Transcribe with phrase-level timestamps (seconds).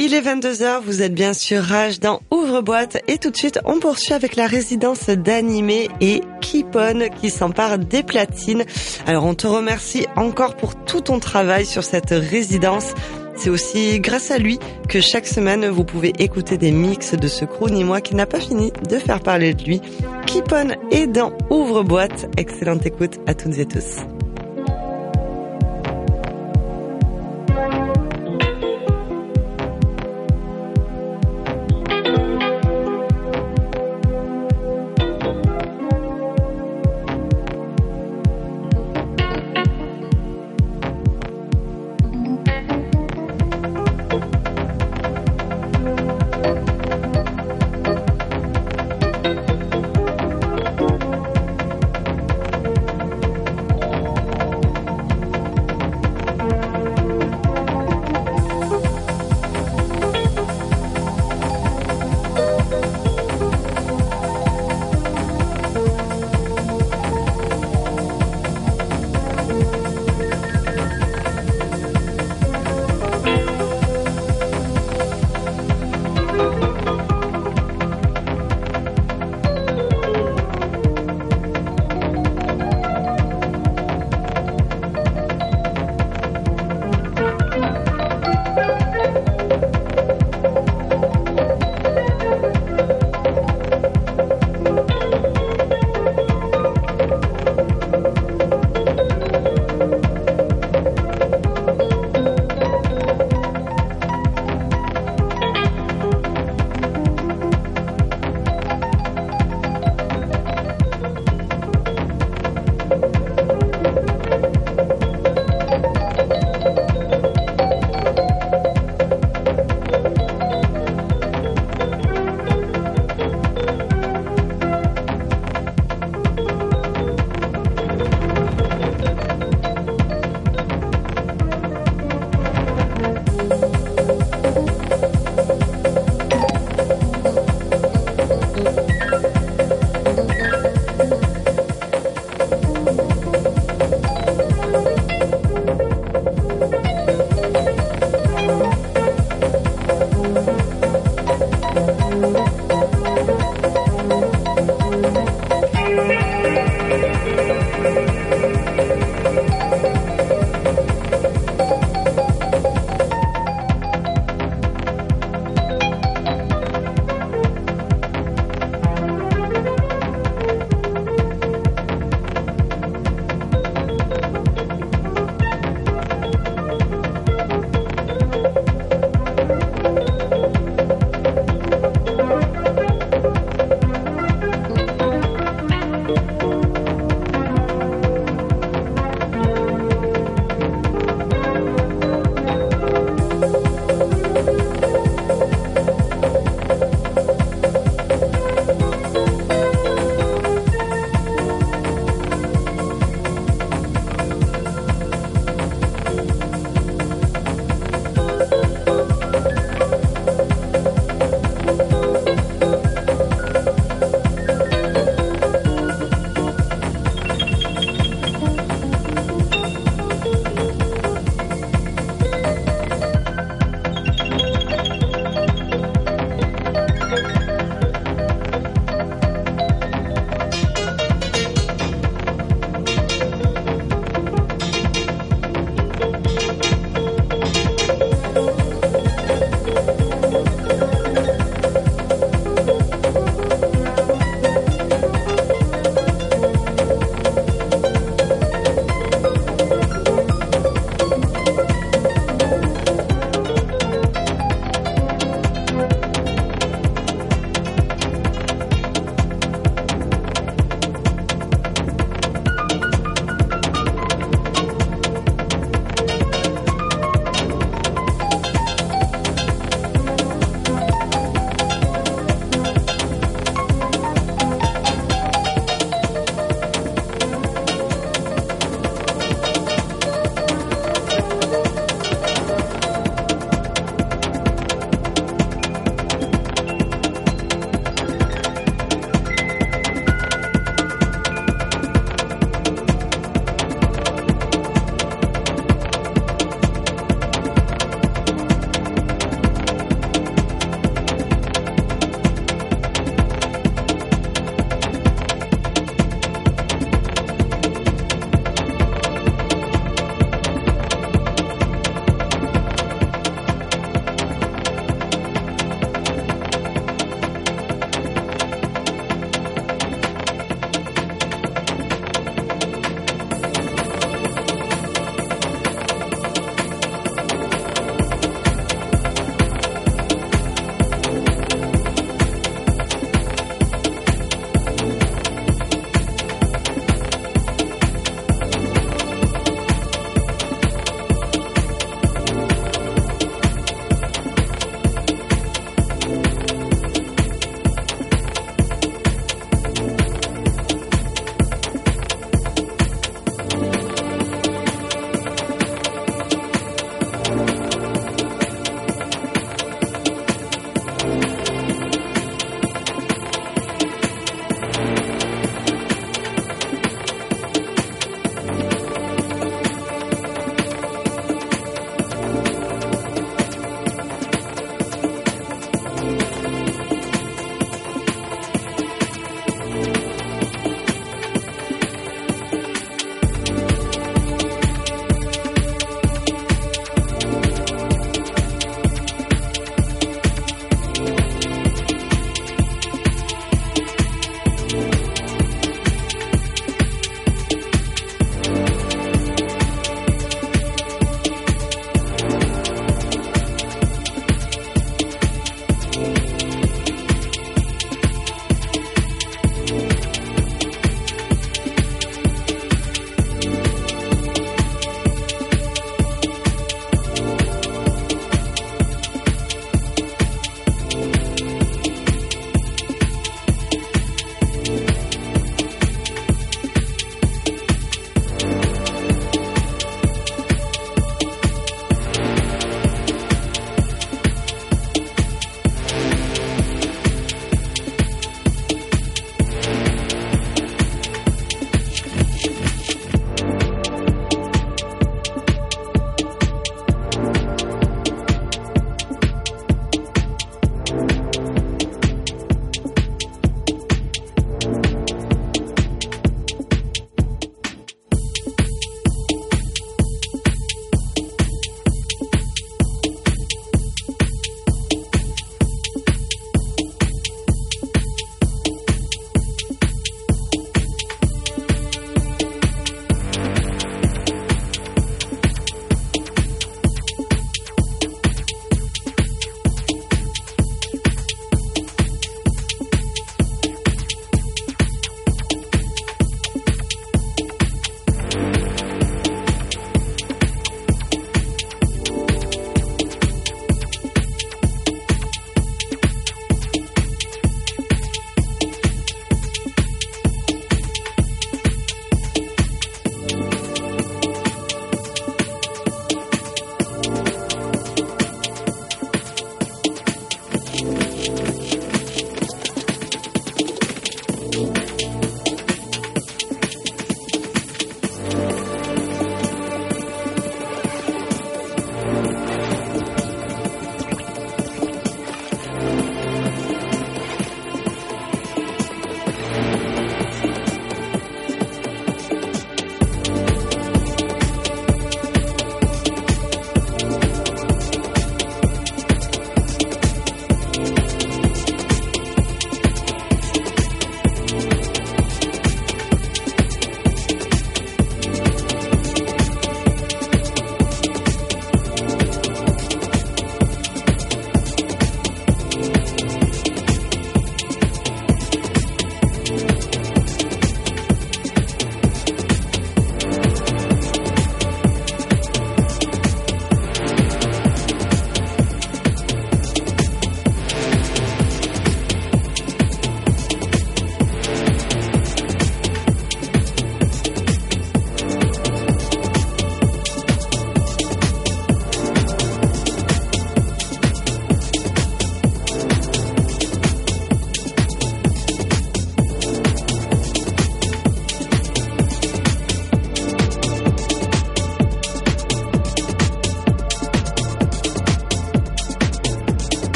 [0.00, 3.80] Il est 22h, vous êtes bien sûr Rage dans Ouvre-boîte et tout de suite on
[3.80, 8.62] poursuit avec la résidence d'animé et Kipon qui s'empare des platines.
[9.08, 12.94] Alors on te remercie encore pour tout ton travail sur cette résidence.
[13.34, 17.44] C'est aussi grâce à lui que chaque semaine vous pouvez écouter des mix de ce
[17.44, 19.80] crew ni moi qui n'a pas fini de faire parler de lui.
[20.26, 22.28] Kipon est dans Ouvre-boîte.
[22.36, 23.96] Excellente écoute à toutes et tous.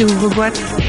[0.00, 0.10] Rage.
[0.12, 0.79] Ouvre-boîte.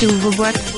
[0.00, 0.69] Rage et ouvre-boîte.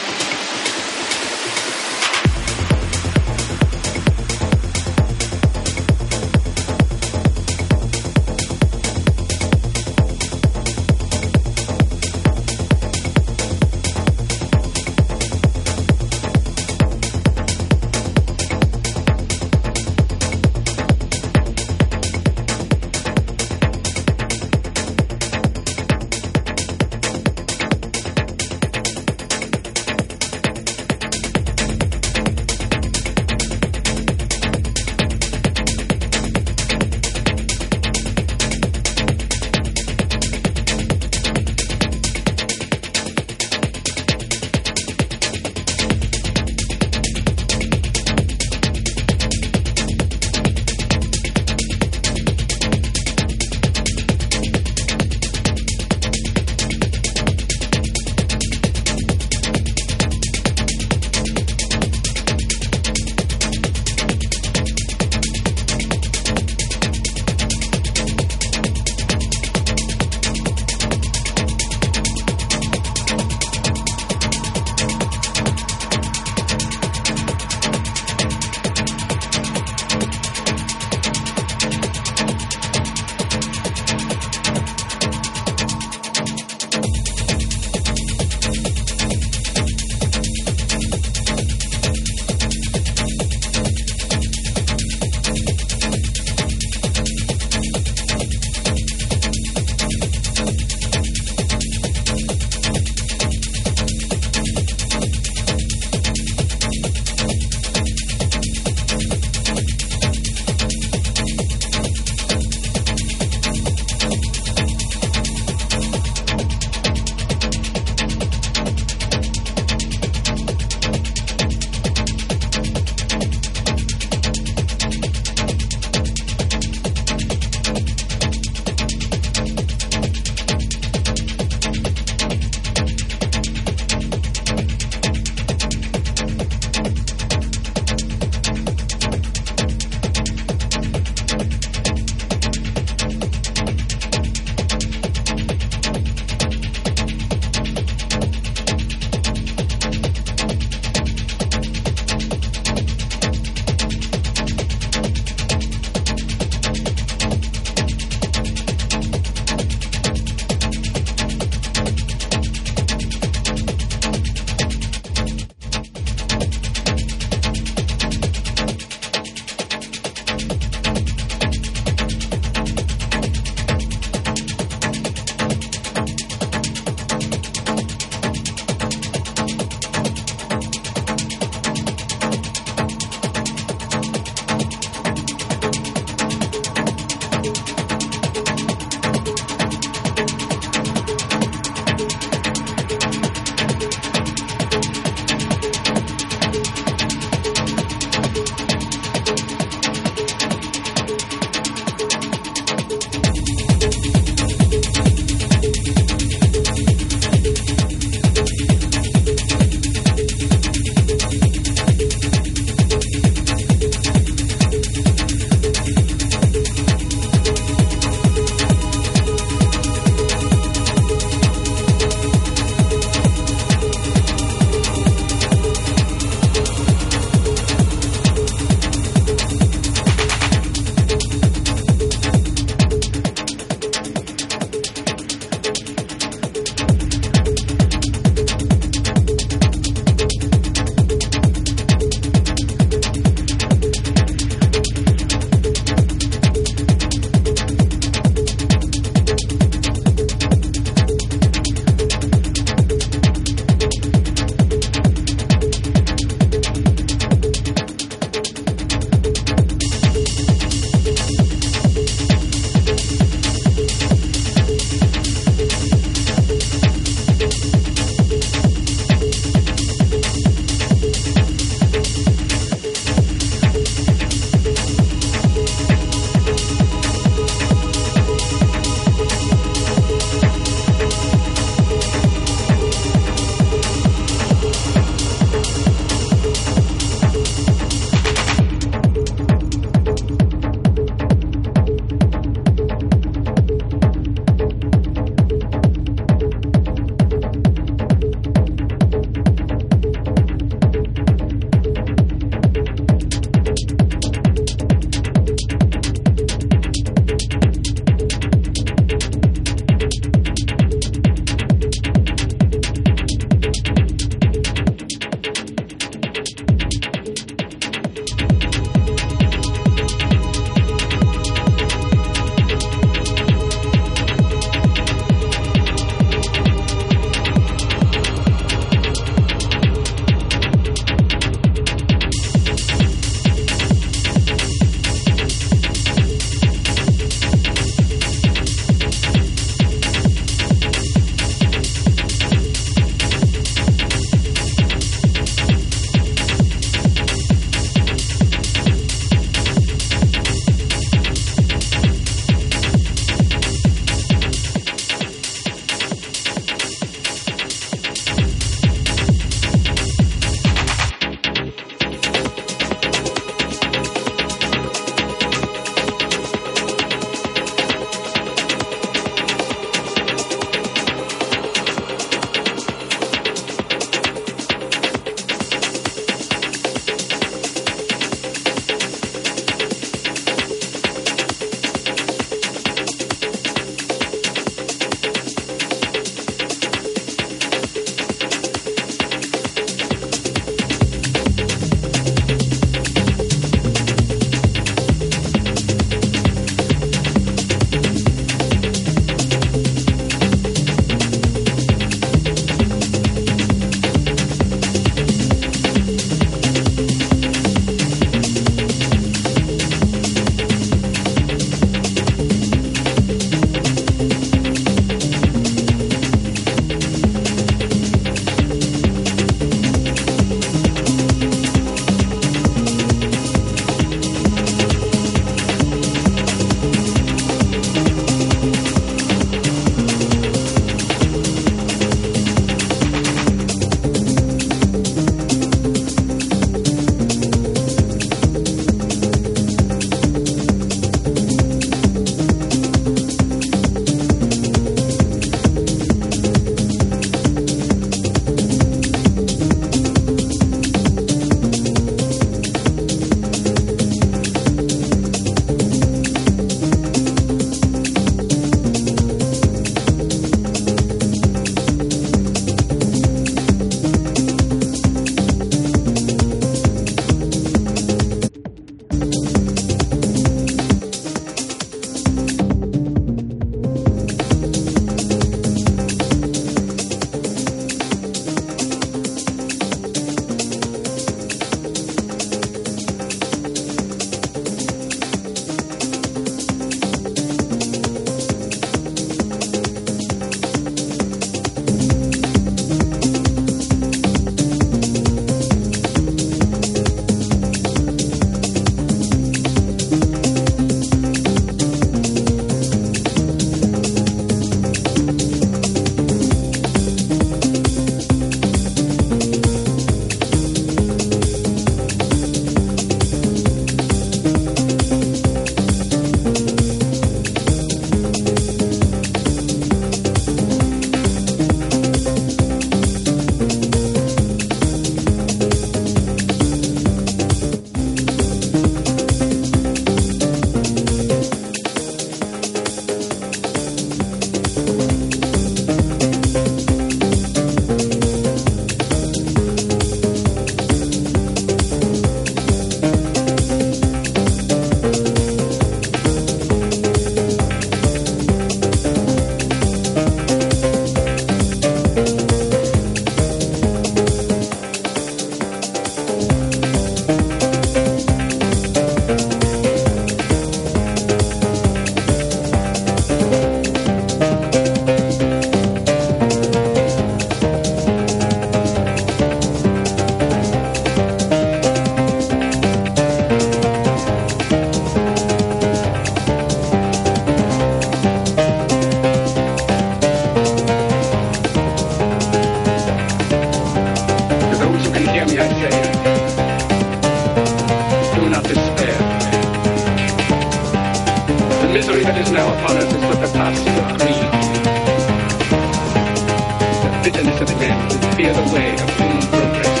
[597.66, 600.00] To the men who fear the way of human progress.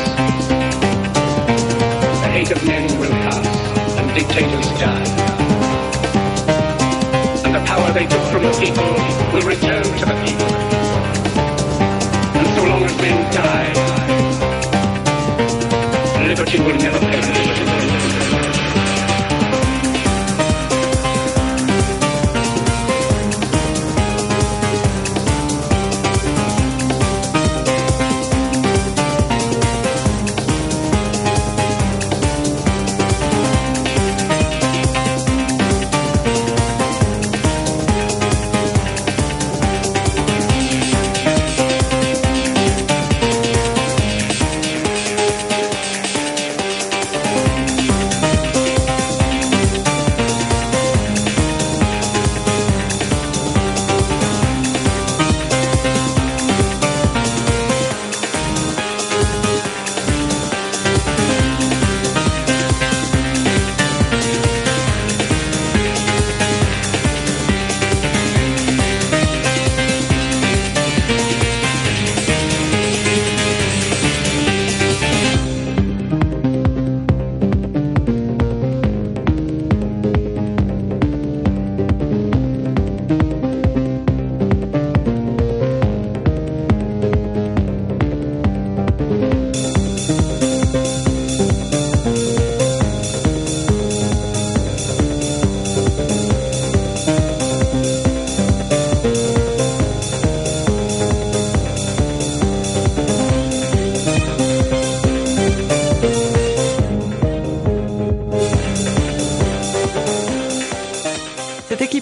[2.22, 3.46] The hate of men will pass,
[3.98, 5.06] and dictators die.
[7.44, 8.90] And the power they took from the people
[9.32, 10.50] will return to the people.
[12.38, 13.72] And so long as men die,
[16.26, 17.11] liberty will never perish.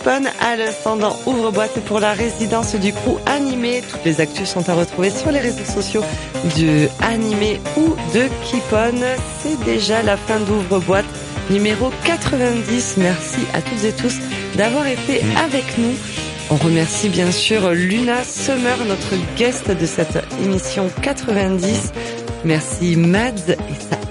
[0.06, 0.96] À l'instant
[1.26, 3.82] Ouvre-boîte pour la résidence du crew animé.
[3.90, 6.02] Toutes les actus sont à retrouver sur les réseaux sociaux
[6.56, 8.98] de animé ou de Kipon.
[9.42, 11.04] C'est déjà la fin d'Ouvre-boîte
[11.50, 12.94] numéro 90.
[12.96, 14.16] Merci à toutes et tous
[14.56, 15.94] d'avoir été avec nous.
[16.50, 21.92] On remercie bien sûr Luna Summer, notre guest de cette émission 90.
[22.44, 23.56] Merci Mads et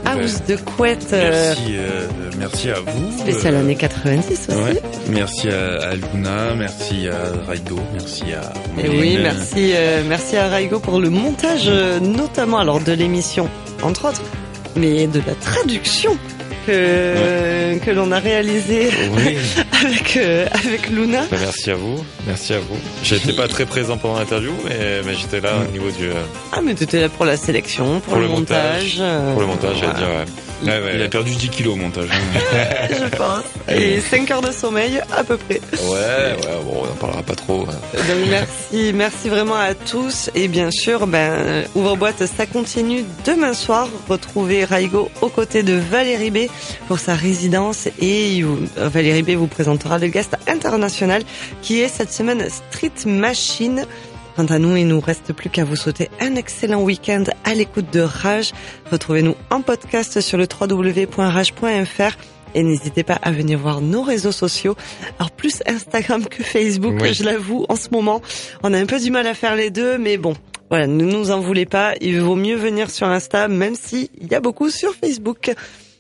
[0.06, 1.08] sa house de couette.
[1.12, 2.08] Merci, euh,
[2.38, 3.18] merci à vous.
[3.20, 4.58] Spécial Euh, année 90 aussi.
[4.60, 4.82] ouais.
[5.10, 8.54] Merci à, à Luna, merci à Raido, merci à.
[8.82, 11.70] Et oui, merci, euh, merci à Raigo pour le montage,
[12.02, 13.50] notamment alors de l'émission,
[13.82, 14.22] entre autres,
[14.76, 16.16] mais de la traduction
[16.66, 19.38] que que l'on a réalisée Oui,
[19.86, 21.22] avec euh, avec Luna.
[21.32, 22.78] Bah, merci à vous, merci à vous.
[23.04, 26.60] J'étais pas très présent pendant l'interview, mais, mais j'étais là au niveau du euh, Ah,
[26.64, 29.94] mais t'étais là pour la sélection, pour, Pour le, montage, euh, pour le montage, j'allais
[29.94, 30.08] dire.
[30.08, 30.26] Ouais.
[30.64, 32.10] Il, Ouais, ouais, il a perdu 10 kilos au montage.
[32.90, 33.44] je pense.
[33.74, 35.60] Et 5 heures de sommeil à peu près.
[35.74, 37.66] Ouais, ouais, bon, on en parlera pas trop.
[37.70, 37.76] hein.
[37.94, 43.54] Donc merci, merci vraiment à tous et bien sûr, ben ouvre boîte, ça continue demain
[43.54, 43.88] soir.
[44.10, 46.38] Retrouvez Raigo aux côtés de Valérie B
[46.88, 48.44] pour sa résidence et
[48.78, 51.24] Valérie B vous présentera le guest international
[51.62, 53.86] qui est cette semaine Street Machine.
[54.40, 57.92] Quant à nous, il nous reste plus qu'à vous souhaiter un excellent week-end à l'écoute
[57.92, 58.54] de Rage.
[58.90, 62.18] Retrouvez-nous en podcast sur le www.rage.fr
[62.56, 64.78] et n'hésitez pas à venir voir nos réseaux sociaux.
[65.20, 67.14] Alors plus Instagram que Facebook, Oui.
[67.14, 68.22] je l'avoue, en ce moment.
[68.64, 70.36] On a un peu du mal à faire les deux, mais bon.
[70.70, 71.96] Voilà, ne nous en voulez pas.
[72.00, 75.52] Il vaut mieux venir sur Insta, même si il y a beaucoup sur Facebook.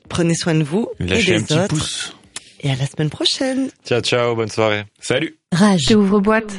[0.07, 1.67] Prenez soin de vous Lâchez et un des petit autres.
[1.67, 2.15] pouce.
[2.61, 3.69] Et à la semaine prochaine.
[3.85, 4.85] Ciao, ciao, bonne soirée.
[5.01, 5.93] Salut Rage.
[5.93, 6.53] Ouvre boîte.